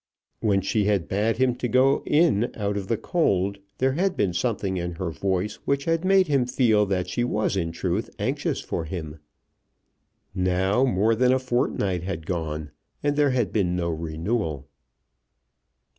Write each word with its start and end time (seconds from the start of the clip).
When 0.39 0.61
she 0.61 0.85
had 0.85 1.07
bade 1.07 1.37
him 1.37 1.53
go 1.53 2.01
in 2.07 2.51
out 2.55 2.75
of 2.75 2.87
the 2.87 2.97
cold 2.97 3.59
there 3.77 3.91
had 3.91 4.17
been 4.17 4.33
something 4.33 4.75
in 4.77 4.93
her 4.93 5.11
voice 5.11 5.57
which 5.65 5.85
had 5.85 6.03
made 6.03 6.25
him 6.25 6.47
feel 6.47 6.87
that 6.87 7.07
she 7.07 7.23
was 7.23 7.55
in 7.55 7.71
truth 7.71 8.09
anxious 8.17 8.61
for 8.61 8.85
him. 8.85 9.19
Now 10.33 10.83
more 10.85 11.13
than 11.13 11.31
a 11.31 11.37
fortnight 11.37 12.01
had 12.01 12.25
gone, 12.25 12.71
and 13.03 13.15
there 13.15 13.29
had 13.29 13.53
been 13.53 13.75
no 13.75 13.89
renewal! 13.91 14.67